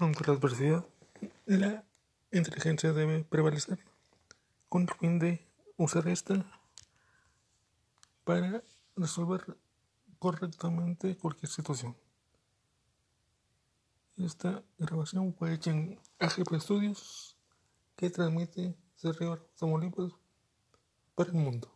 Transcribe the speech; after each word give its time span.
Aunque 0.00 0.24
la 0.26 0.32
adversidad, 0.32 0.86
la 1.44 1.84
inteligencia 2.32 2.94
debe 2.94 3.22
prevalecer 3.22 3.78
con 4.70 4.82
el 4.84 4.94
fin 4.94 5.18
de 5.18 5.46
usar 5.76 6.08
esta 6.08 6.42
para 8.24 8.64
resolver 8.96 9.58
correctamente 10.18 11.18
cualquier 11.18 11.50
situación. 11.50 11.94
Esta 14.16 14.62
grabación 14.78 15.34
fue 15.34 15.52
hecha 15.52 15.70
en 15.70 16.00
AGP 16.18 16.54
Studios 16.58 17.36
que 17.94 18.08
transmite 18.08 18.74
Cerro 18.96 19.36
Tamaulipas 19.58 20.12
para 21.14 21.28
el 21.28 21.36
mundo. 21.36 21.70